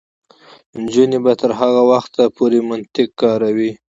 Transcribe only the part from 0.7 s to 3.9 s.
نجونې به تر هغه وخته پورې منطق کاروي.